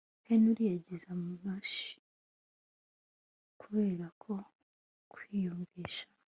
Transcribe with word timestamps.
Henry 0.27 0.63
yagize 0.73 1.03
emotion 1.15 2.01
kubera 3.61 4.05
ko 4.21 4.33
kwiyumvisha 5.11 6.05